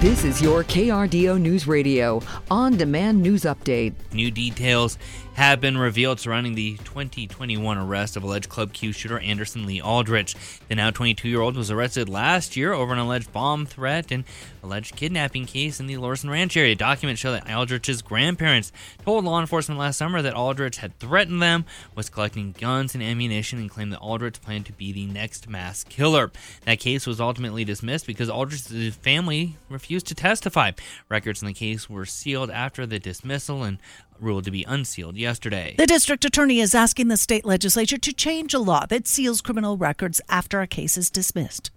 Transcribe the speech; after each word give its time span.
This 0.00 0.24
is 0.24 0.40
your 0.40 0.64
KRDO 0.64 1.38
News 1.38 1.66
Radio 1.66 2.22
on 2.50 2.78
demand 2.78 3.20
news 3.20 3.42
update. 3.42 3.92
New 4.14 4.30
details 4.30 4.96
have 5.40 5.58
been 5.58 5.78
revealed 5.78 6.20
surrounding 6.20 6.54
the 6.54 6.76
2021 6.84 7.78
arrest 7.78 8.14
of 8.14 8.22
alleged 8.22 8.50
Club 8.50 8.74
Q 8.74 8.92
shooter 8.92 9.18
Anderson 9.20 9.64
Lee 9.64 9.80
Aldrich. 9.80 10.36
The 10.68 10.74
now 10.74 10.90
22 10.90 11.30
year 11.30 11.40
old 11.40 11.56
was 11.56 11.70
arrested 11.70 12.10
last 12.10 12.58
year 12.58 12.74
over 12.74 12.92
an 12.92 12.98
alleged 12.98 13.32
bomb 13.32 13.64
threat 13.64 14.12
and 14.12 14.24
alleged 14.62 14.96
kidnapping 14.96 15.46
case 15.46 15.80
in 15.80 15.86
the 15.86 15.96
Lorson 15.96 16.28
Ranch 16.28 16.58
area. 16.58 16.74
Documents 16.74 17.22
show 17.22 17.32
that 17.32 17.50
Aldrich's 17.50 18.02
grandparents 18.02 18.70
told 19.02 19.24
law 19.24 19.40
enforcement 19.40 19.80
last 19.80 19.96
summer 19.96 20.20
that 20.20 20.34
Aldrich 20.34 20.76
had 20.76 20.98
threatened 20.98 21.40
them, 21.40 21.64
was 21.94 22.10
collecting 22.10 22.52
guns 22.52 22.94
and 22.94 23.02
ammunition, 23.02 23.58
and 23.58 23.70
claimed 23.70 23.94
that 23.94 24.00
Aldrich 24.00 24.42
planned 24.42 24.66
to 24.66 24.74
be 24.74 24.92
the 24.92 25.06
next 25.06 25.48
mass 25.48 25.84
killer. 25.84 26.30
That 26.66 26.80
case 26.80 27.06
was 27.06 27.18
ultimately 27.18 27.64
dismissed 27.64 28.06
because 28.06 28.28
Aldrich's 28.28 28.94
family 28.96 29.56
refused 29.70 30.06
to 30.08 30.14
testify. 30.14 30.72
Records 31.08 31.40
in 31.40 31.48
the 31.48 31.54
case 31.54 31.88
were 31.88 32.04
sealed 32.04 32.50
after 32.50 32.84
the 32.84 32.98
dismissal 32.98 33.62
and 33.62 33.78
ruled 34.22 34.44
to 34.44 34.50
be 34.50 34.64
unsealed 34.64 35.16
yesterday. 35.16 35.74
The 35.78 35.86
district 35.86 36.24
attorney 36.24 36.60
is 36.60 36.74
asking 36.74 37.08
the 37.08 37.16
state 37.16 37.44
legislature 37.44 37.98
to 37.98 38.12
change 38.12 38.54
a 38.54 38.58
law 38.58 38.86
that 38.86 39.06
seals 39.06 39.40
criminal 39.40 39.76
records 39.76 40.20
after 40.28 40.60
a 40.60 40.66
case 40.66 40.96
is 40.96 41.10
dismissed. 41.10 41.70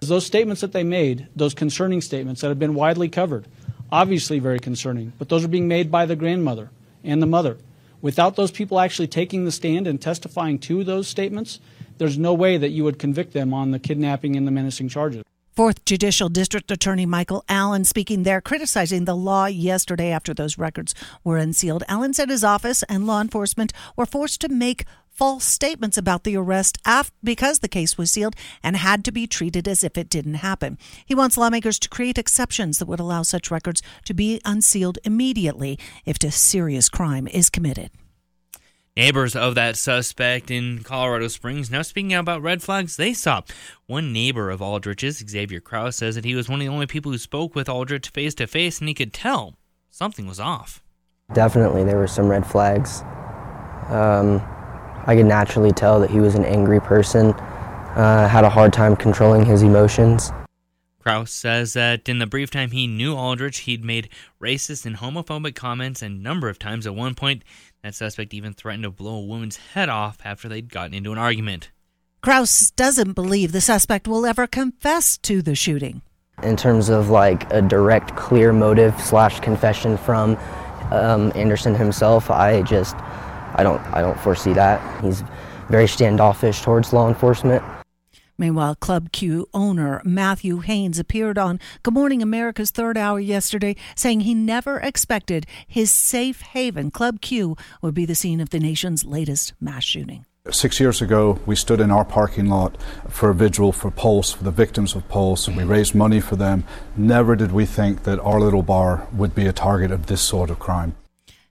Those 0.00 0.26
statements 0.26 0.60
that 0.60 0.72
they 0.72 0.84
made, 0.84 1.28
those 1.34 1.54
concerning 1.54 2.00
statements 2.00 2.40
that 2.40 2.48
have 2.48 2.58
been 2.58 2.74
widely 2.74 3.08
covered, 3.08 3.48
obviously 3.90 4.38
very 4.38 4.60
concerning, 4.60 5.12
but 5.18 5.28
those 5.28 5.44
are 5.44 5.48
being 5.48 5.68
made 5.68 5.90
by 5.90 6.06
the 6.06 6.16
grandmother 6.16 6.70
and 7.02 7.22
the 7.22 7.26
mother. 7.26 7.58
Without 8.02 8.36
those 8.36 8.50
people 8.50 8.78
actually 8.78 9.08
taking 9.08 9.44
the 9.44 9.52
stand 9.52 9.86
and 9.86 10.00
testifying 10.00 10.58
to 10.58 10.84
those 10.84 11.08
statements, 11.08 11.58
there's 11.96 12.18
no 12.18 12.34
way 12.34 12.58
that 12.58 12.68
you 12.68 12.84
would 12.84 12.98
convict 12.98 13.32
them 13.32 13.54
on 13.54 13.70
the 13.70 13.78
kidnapping 13.78 14.36
and 14.36 14.46
the 14.46 14.50
menacing 14.50 14.88
charges. 14.88 15.23
Fourth 15.56 15.84
Judicial 15.84 16.28
District 16.28 16.68
Attorney 16.72 17.06
Michael 17.06 17.44
Allen 17.48 17.84
speaking 17.84 18.24
there, 18.24 18.40
criticizing 18.40 19.04
the 19.04 19.14
law 19.14 19.46
yesterday 19.46 20.10
after 20.10 20.34
those 20.34 20.58
records 20.58 20.96
were 21.22 21.36
unsealed. 21.36 21.84
Allen 21.86 22.12
said 22.12 22.28
his 22.28 22.42
office 22.42 22.82
and 22.88 23.06
law 23.06 23.20
enforcement 23.20 23.72
were 23.94 24.04
forced 24.04 24.40
to 24.40 24.48
make 24.48 24.84
false 25.12 25.44
statements 25.44 25.96
about 25.96 26.24
the 26.24 26.36
arrest 26.36 26.78
because 27.22 27.60
the 27.60 27.68
case 27.68 27.96
was 27.96 28.10
sealed 28.10 28.34
and 28.64 28.76
had 28.76 29.04
to 29.04 29.12
be 29.12 29.28
treated 29.28 29.68
as 29.68 29.84
if 29.84 29.96
it 29.96 30.08
didn't 30.08 30.34
happen. 30.34 30.76
He 31.06 31.14
wants 31.14 31.36
lawmakers 31.36 31.78
to 31.78 31.88
create 31.88 32.18
exceptions 32.18 32.80
that 32.80 32.88
would 32.88 32.98
allow 32.98 33.22
such 33.22 33.52
records 33.52 33.80
to 34.06 34.12
be 34.12 34.40
unsealed 34.44 34.98
immediately 35.04 35.78
if 36.04 36.16
a 36.24 36.32
serious 36.32 36.88
crime 36.88 37.28
is 37.28 37.48
committed. 37.48 37.92
Neighbors 38.96 39.34
of 39.34 39.56
that 39.56 39.76
suspect 39.76 40.52
in 40.52 40.84
Colorado 40.84 41.26
Springs 41.26 41.68
now 41.68 41.82
speaking 41.82 42.14
out 42.14 42.20
about 42.20 42.42
red 42.42 42.62
flags 42.62 42.96
they 42.96 43.12
saw. 43.12 43.40
One 43.86 44.12
neighbor 44.12 44.50
of 44.50 44.62
Aldrich's, 44.62 45.18
Xavier 45.28 45.58
Kraus, 45.58 45.96
says 45.96 46.14
that 46.14 46.24
he 46.24 46.36
was 46.36 46.48
one 46.48 46.60
of 46.60 46.66
the 46.66 46.72
only 46.72 46.86
people 46.86 47.10
who 47.10 47.18
spoke 47.18 47.56
with 47.56 47.68
Aldrich 47.68 48.10
face 48.10 48.36
to 48.36 48.46
face 48.46 48.78
and 48.78 48.86
he 48.86 48.94
could 48.94 49.12
tell 49.12 49.54
something 49.90 50.28
was 50.28 50.38
off. 50.38 50.80
Definitely, 51.32 51.82
there 51.82 51.96
were 51.96 52.06
some 52.06 52.28
red 52.28 52.46
flags. 52.46 53.02
Um, 53.88 54.40
I 55.06 55.16
could 55.16 55.26
naturally 55.26 55.72
tell 55.72 55.98
that 55.98 56.10
he 56.10 56.20
was 56.20 56.36
an 56.36 56.44
angry 56.44 56.80
person, 56.80 57.32
uh, 57.32 58.28
had 58.28 58.44
a 58.44 58.50
hard 58.50 58.72
time 58.72 58.94
controlling 58.94 59.44
his 59.44 59.62
emotions. 59.62 60.30
Kraus 61.04 61.30
says 61.30 61.74
that 61.74 62.08
in 62.08 62.18
the 62.18 62.26
brief 62.26 62.50
time 62.50 62.70
he 62.70 62.86
knew 62.86 63.14
Aldrich, 63.14 63.58
he'd 63.58 63.84
made 63.84 64.08
racist 64.40 64.86
and 64.86 64.96
homophobic 64.96 65.54
comments 65.54 66.00
a 66.00 66.08
number 66.08 66.48
of 66.48 66.58
times. 66.58 66.86
At 66.86 66.94
one 66.94 67.14
point, 67.14 67.44
that 67.82 67.94
suspect 67.94 68.32
even 68.32 68.54
threatened 68.54 68.84
to 68.84 68.90
blow 68.90 69.16
a 69.16 69.26
woman's 69.26 69.58
head 69.58 69.90
off 69.90 70.16
after 70.24 70.48
they'd 70.48 70.72
gotten 70.72 70.94
into 70.94 71.12
an 71.12 71.18
argument. 71.18 71.70
Kraus 72.22 72.70
doesn't 72.70 73.12
believe 73.12 73.52
the 73.52 73.60
suspect 73.60 74.08
will 74.08 74.24
ever 74.24 74.46
confess 74.46 75.18
to 75.18 75.42
the 75.42 75.54
shooting. 75.54 76.00
In 76.42 76.56
terms 76.56 76.88
of 76.88 77.10
like 77.10 77.52
a 77.52 77.60
direct, 77.60 78.16
clear 78.16 78.54
motive 78.54 78.98
slash 78.98 79.40
confession 79.40 79.98
from 79.98 80.38
um, 80.90 81.32
Anderson 81.34 81.74
himself, 81.74 82.30
I 82.30 82.62
just, 82.62 82.96
I 82.96 83.62
don't, 83.62 83.82
I 83.92 84.00
don't 84.00 84.18
foresee 84.20 84.54
that. 84.54 85.04
He's 85.04 85.22
very 85.68 85.86
standoffish 85.86 86.62
towards 86.62 86.94
law 86.94 87.08
enforcement. 87.08 87.62
Meanwhile, 88.36 88.76
Club 88.76 89.12
Q 89.12 89.48
owner 89.54 90.02
Matthew 90.04 90.60
Haynes 90.60 90.98
appeared 90.98 91.38
on 91.38 91.60
Good 91.82 91.94
Morning 91.94 92.22
America's 92.22 92.70
third 92.70 92.98
hour 92.98 93.20
yesterday, 93.20 93.76
saying 93.94 94.20
he 94.20 94.34
never 94.34 94.78
expected 94.80 95.46
his 95.66 95.90
safe 95.90 96.40
haven, 96.40 96.90
Club 96.90 97.20
Q, 97.20 97.56
would 97.80 97.94
be 97.94 98.06
the 98.06 98.14
scene 98.14 98.40
of 98.40 98.50
the 98.50 98.58
nation's 98.58 99.04
latest 99.04 99.54
mass 99.60 99.84
shooting. 99.84 100.26
Six 100.50 100.78
years 100.78 101.00
ago, 101.00 101.38
we 101.46 101.56
stood 101.56 101.80
in 101.80 101.90
our 101.90 102.04
parking 102.04 102.50
lot 102.50 102.76
for 103.08 103.30
a 103.30 103.34
vigil 103.34 103.72
for 103.72 103.90
Pulse, 103.90 104.32
for 104.32 104.44
the 104.44 104.50
victims 104.50 104.94
of 104.94 105.08
Pulse, 105.08 105.48
and 105.48 105.56
we 105.56 105.64
raised 105.64 105.94
money 105.94 106.20
for 106.20 106.36
them. 106.36 106.64
Never 106.96 107.34
did 107.34 107.52
we 107.52 107.64
think 107.64 108.02
that 108.02 108.20
our 108.20 108.40
little 108.40 108.62
bar 108.62 109.06
would 109.12 109.34
be 109.34 109.46
a 109.46 109.54
target 109.54 109.90
of 109.90 110.06
this 110.06 110.20
sort 110.20 110.50
of 110.50 110.58
crime. 110.58 110.96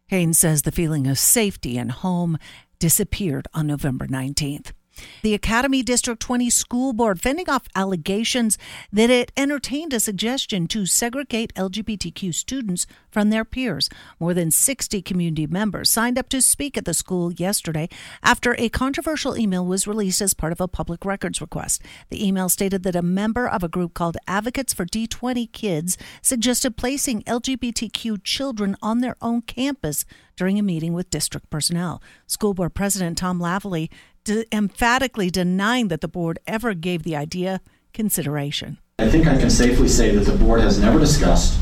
Haynes 0.08 0.38
says 0.38 0.62
the 0.62 0.72
feeling 0.72 1.08
of 1.08 1.18
safety 1.18 1.76
and 1.78 1.92
home 1.92 2.38
disappeared 2.78 3.48
on 3.56 3.66
November 3.66 4.06
19th. 4.06 4.74
The 5.22 5.34
Academy 5.34 5.84
District 5.84 6.22
20 6.22 6.50
School 6.50 6.94
Board 6.94 7.22
fending 7.22 7.50
off 7.50 7.68
allegations 7.76 8.58
that 8.92 9.10
it 9.10 9.32
entertained 9.36 9.94
a 9.94 10.00
suggestion 10.00 10.68
to 10.68 10.86
segregate 10.86 11.54
LGBTQ 11.56 12.34
students 12.34 12.86
from 13.10 13.30
their 13.30 13.46
peers. 13.46 13.90
More 14.20 14.34
than 14.34 14.52
60 14.52 15.02
community 15.02 15.48
members 15.48 15.90
signed 15.90 16.18
up 16.18 16.30
to 16.30 16.42
speak 16.42 16.78
at 16.78 16.86
the 16.86 16.94
school 16.94 17.32
yesterday 17.32 17.90
after 18.22 18.56
a 18.58 18.70
controversial 18.70 19.38
email 19.38 19.66
was 19.66 19.88
released 19.88 20.22
as 20.22 20.34
part 20.34 20.52
of 20.52 20.62
a 20.62 20.68
public 20.68 21.06
records 21.06 21.42
request. 21.42 21.82
The 22.10 22.26
email 22.26 22.50
stated 22.50 22.84
that 22.84 22.96
a 22.96 23.02
member 23.02 23.48
of 23.48 23.64
a 23.64 23.70
group 23.70 23.94
called 23.94 24.18
Advocates 24.28 24.74
for 24.74 24.86
D20 24.86 25.52
Kids 25.52 25.98
suggested 26.22 26.78
placing 26.78 27.24
LGBTQ 27.24 28.24
children 28.24 28.76
on 28.82 29.00
their 29.00 29.16
own 29.22 29.42
campus 29.42 30.06
during 30.36 30.58
a 30.58 30.64
meeting 30.64 30.94
with 30.94 31.10
district 31.10 31.50
personnel. 31.50 32.02
School 32.28 32.54
Board 32.54 32.74
President 32.74 33.18
Tom 33.18 33.40
Lavalley 33.40 33.90
de- 34.24 34.46
emphatically 34.56 35.30
denying 35.30 35.88
that 35.90 36.02
the 36.02 36.08
board 36.08 36.40
ever 36.48 36.74
gave 36.74 37.04
the 37.04 37.16
idea 37.16 37.62
consideration. 37.94 38.78
I 39.00 39.10
think 39.10 39.28
I 39.28 39.38
can 39.38 39.50
safely 39.50 39.88
say 39.88 40.16
that 40.16 40.26
the 40.30 40.38
board 40.38 40.62
has 40.62 40.80
never 40.80 41.00
discussed, 41.00 41.60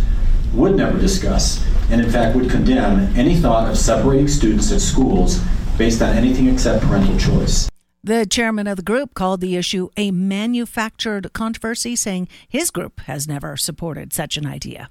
would 0.53 0.75
never 0.75 1.00
discuss, 1.00 1.66
and 1.89 2.01
in 2.01 2.09
fact 2.09 2.35
would 2.35 2.50
condemn 2.50 3.16
any 3.17 3.35
thought 3.35 3.69
of 3.69 3.77
separating 3.77 4.27
students 4.27 4.71
at 4.71 4.81
schools 4.81 5.41
based 5.77 6.01
on 6.01 6.16
anything 6.16 6.47
except 6.47 6.83
parental 6.83 7.17
choice. 7.17 7.69
The 8.03 8.25
chairman 8.25 8.67
of 8.67 8.77
the 8.77 8.83
group 8.83 9.13
called 9.13 9.41
the 9.41 9.55
issue 9.55 9.89
a 9.95 10.11
manufactured 10.11 11.33
controversy, 11.33 11.95
saying 11.95 12.27
his 12.50 12.71
group 12.71 13.01
has 13.01 13.27
never 13.27 13.55
supported 13.55 14.11
such 14.11 14.38
an 14.38 14.45
idea. 14.45 14.89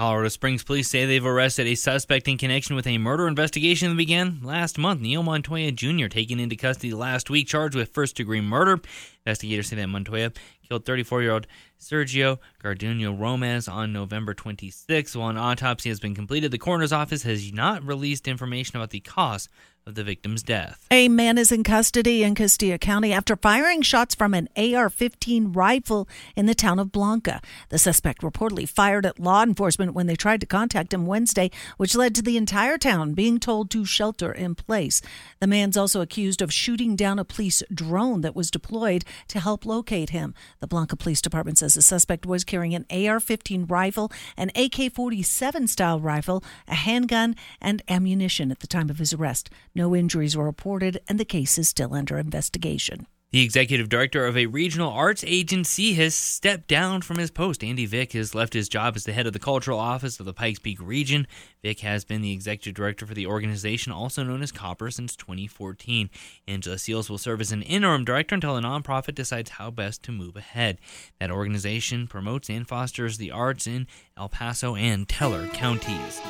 Colorado 0.00 0.30
Springs 0.30 0.64
police 0.64 0.88
say 0.88 1.04
they've 1.04 1.26
arrested 1.26 1.66
a 1.66 1.74
suspect 1.74 2.26
in 2.26 2.38
connection 2.38 2.74
with 2.74 2.86
a 2.86 2.96
murder 2.96 3.28
investigation 3.28 3.90
that 3.90 3.98
began 3.98 4.40
last 4.42 4.78
month. 4.78 5.02
Neil 5.02 5.22
Montoya 5.22 5.72
Jr. 5.72 6.06
taken 6.06 6.40
into 6.40 6.56
custody 6.56 6.94
last 6.94 7.28
week, 7.28 7.46
charged 7.46 7.74
with 7.74 7.92
first 7.92 8.16
degree 8.16 8.40
murder. 8.40 8.80
Investigators 9.26 9.68
say 9.68 9.76
that 9.76 9.88
Montoya 9.88 10.32
killed 10.70 10.84
34 10.84 11.22
year 11.22 11.32
old 11.32 11.46
Sergio 11.80 12.38
Garduno 12.62 13.18
Romez 13.18 13.66
on 13.66 13.92
November 13.92 14.34
26. 14.34 15.16
While 15.16 15.30
an 15.30 15.36
autopsy 15.36 15.88
has 15.88 15.98
been 15.98 16.14
completed, 16.14 16.52
the 16.52 16.58
coroner's 16.58 16.92
office 16.92 17.24
has 17.24 17.52
not 17.52 17.84
released 17.84 18.28
information 18.28 18.76
about 18.76 18.90
the 18.90 19.00
cause 19.00 19.48
of 19.86 19.94
the 19.94 20.04
victim's 20.04 20.42
death. 20.42 20.86
A 20.90 21.08
man 21.08 21.38
is 21.38 21.50
in 21.50 21.64
custody 21.64 22.22
in 22.22 22.34
Costilla 22.34 22.78
County 22.78 23.14
after 23.14 23.34
firing 23.34 23.80
shots 23.80 24.14
from 24.14 24.34
an 24.34 24.48
AR 24.54 24.90
15 24.90 25.52
rifle 25.52 26.06
in 26.36 26.44
the 26.44 26.54
town 26.54 26.78
of 26.78 26.92
Blanca. 26.92 27.40
The 27.70 27.78
suspect 27.78 28.20
reportedly 28.20 28.68
fired 28.68 29.06
at 29.06 29.18
law 29.18 29.42
enforcement 29.42 29.94
when 29.94 30.06
they 30.06 30.16
tried 30.16 30.40
to 30.42 30.46
contact 30.46 30.92
him 30.92 31.06
Wednesday, 31.06 31.50
which 31.78 31.96
led 31.96 32.14
to 32.14 32.22
the 32.22 32.36
entire 32.36 32.76
town 32.76 33.14
being 33.14 33.40
told 33.40 33.70
to 33.70 33.86
shelter 33.86 34.30
in 34.30 34.54
place. 34.54 35.00
The 35.40 35.46
man's 35.46 35.78
also 35.78 36.02
accused 36.02 36.42
of 36.42 36.52
shooting 36.52 36.94
down 36.94 37.18
a 37.18 37.24
police 37.24 37.62
drone 37.72 38.20
that 38.20 38.36
was 38.36 38.50
deployed 38.50 39.04
to 39.28 39.40
help 39.40 39.64
locate 39.64 40.10
him. 40.10 40.34
The 40.60 40.66
Blanca 40.66 40.94
Police 40.94 41.22
Department 41.22 41.56
says 41.56 41.72
the 41.72 41.80
suspect 41.80 42.26
was 42.26 42.44
carrying 42.44 42.74
an 42.74 42.84
AR 42.90 43.18
15 43.18 43.64
rifle, 43.64 44.12
an 44.36 44.50
AK 44.54 44.92
47 44.92 45.66
style 45.66 46.00
rifle, 46.00 46.44
a 46.68 46.74
handgun, 46.74 47.34
and 47.62 47.82
ammunition 47.88 48.50
at 48.50 48.60
the 48.60 48.66
time 48.66 48.90
of 48.90 48.98
his 48.98 49.14
arrest. 49.14 49.48
No 49.74 49.96
injuries 49.96 50.36
were 50.36 50.44
reported, 50.44 51.00
and 51.08 51.18
the 51.18 51.24
case 51.24 51.56
is 51.56 51.70
still 51.70 51.94
under 51.94 52.18
investigation. 52.18 53.06
The 53.32 53.44
executive 53.44 53.88
director 53.88 54.26
of 54.26 54.36
a 54.36 54.46
regional 54.46 54.90
arts 54.90 55.22
agency 55.24 55.94
has 55.94 56.16
stepped 56.16 56.66
down 56.66 57.00
from 57.02 57.18
his 57.18 57.30
post. 57.30 57.62
Andy 57.62 57.86
Vick 57.86 58.12
has 58.14 58.34
left 58.34 58.54
his 58.54 58.68
job 58.68 58.96
as 58.96 59.04
the 59.04 59.12
head 59.12 59.28
of 59.28 59.32
the 59.32 59.38
cultural 59.38 59.78
office 59.78 60.18
of 60.18 60.26
the 60.26 60.34
Pikes 60.34 60.58
Peak 60.58 60.78
region. 60.80 61.28
Vick 61.62 61.78
has 61.78 62.04
been 62.04 62.22
the 62.22 62.32
executive 62.32 62.74
director 62.74 63.06
for 63.06 63.14
the 63.14 63.28
organization, 63.28 63.92
also 63.92 64.24
known 64.24 64.42
as 64.42 64.50
Copper, 64.50 64.90
since 64.90 65.14
2014. 65.14 66.10
Angela 66.48 66.76
Seals 66.76 67.08
will 67.08 67.18
serve 67.18 67.40
as 67.40 67.52
an 67.52 67.62
interim 67.62 68.04
director 68.04 68.34
until 68.34 68.56
the 68.56 68.62
nonprofit 68.62 69.14
decides 69.14 69.50
how 69.50 69.70
best 69.70 70.02
to 70.02 70.10
move 70.10 70.34
ahead. 70.34 70.78
That 71.20 71.30
organization 71.30 72.08
promotes 72.08 72.50
and 72.50 72.66
fosters 72.66 73.16
the 73.16 73.30
arts 73.30 73.68
in 73.68 73.86
El 74.16 74.28
Paso 74.28 74.74
and 74.74 75.08
Teller 75.08 75.46
counties. 75.46 76.20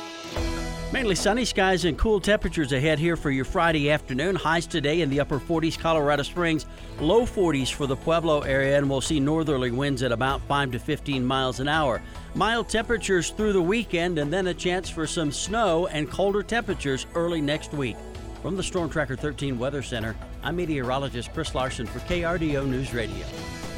Mainly 0.91 1.15
sunny 1.15 1.45
skies 1.45 1.85
and 1.85 1.97
cool 1.97 2.19
temperatures 2.19 2.73
ahead 2.73 2.99
here 2.99 3.15
for 3.15 3.31
your 3.31 3.45
Friday 3.45 3.89
afternoon. 3.89 4.35
Highs 4.35 4.67
today 4.67 4.99
in 4.99 5.09
the 5.09 5.21
upper 5.21 5.39
40s, 5.39 5.79
Colorado 5.79 6.21
Springs, 6.21 6.65
low 6.99 7.21
40s 7.25 7.71
for 7.71 7.87
the 7.87 7.95
Pueblo 7.95 8.41
area, 8.41 8.77
and 8.77 8.89
we'll 8.89 8.99
see 8.99 9.17
northerly 9.17 9.71
winds 9.71 10.03
at 10.03 10.11
about 10.11 10.41
5 10.49 10.71
to 10.73 10.79
15 10.79 11.25
miles 11.25 11.61
an 11.61 11.69
hour. 11.69 12.01
Mild 12.35 12.67
temperatures 12.67 13.29
through 13.29 13.53
the 13.53 13.61
weekend 13.61 14.19
and 14.19 14.33
then 14.33 14.47
a 14.47 14.53
chance 14.53 14.89
for 14.89 15.07
some 15.07 15.31
snow 15.31 15.87
and 15.87 16.11
colder 16.11 16.43
temperatures 16.43 17.07
early 17.15 17.39
next 17.39 17.71
week. 17.71 17.95
From 18.41 18.57
the 18.57 18.63
Storm 18.63 18.89
Tracker 18.89 19.15
13 19.15 19.57
Weather 19.57 19.81
Center, 19.81 20.13
I'm 20.43 20.57
meteorologist 20.57 21.33
Chris 21.33 21.55
Larson 21.55 21.87
for 21.87 21.99
KRDO 21.99 22.67
News 22.67 22.93
Radio. 22.93 23.25